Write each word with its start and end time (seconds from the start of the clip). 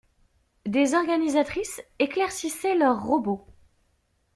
Des 0.65 0.95
organisatrices 0.95 1.79
éclaircissaient 1.99 2.73
leurs 2.73 3.03
robots. 3.05 3.45